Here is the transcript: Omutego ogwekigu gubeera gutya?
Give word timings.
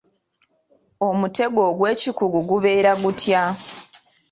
Omutego 1.07 1.59
ogwekigu 1.69 2.37
gubeera 2.49 2.91
gutya? 3.01 3.43